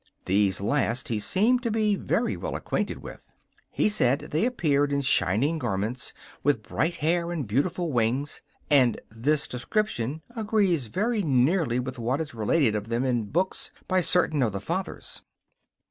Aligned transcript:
These 0.25 0.59
last 0.61 1.09
he 1.09 1.19
seemed 1.19 1.61
to 1.61 1.69
be 1.69 1.93
very 1.95 2.35
well 2.35 2.55
acquainted 2.55 3.03
with. 3.03 3.23
He 3.69 3.87
said 3.87 4.29
they 4.31 4.45
appeared 4.47 4.91
in 4.91 5.01
shining 5.01 5.59
garments, 5.59 6.11
with 6.41 6.63
bright 6.63 6.95
hair 6.95 7.31
and 7.31 7.45
beautiful 7.47 7.91
wings, 7.91 8.41
and 8.67 8.99
this 9.11 9.47
description 9.47 10.23
agrees 10.35 10.87
very 10.87 11.21
nearly 11.21 11.79
with 11.79 11.99
what 11.99 12.19
is 12.19 12.33
related 12.33 12.73
of 12.73 12.89
them 12.89 13.05
in 13.05 13.25
books 13.25 13.71
by 13.87 14.01
certain 14.01 14.41
of 14.41 14.53
the 14.53 14.59
Fathers. 14.59 15.21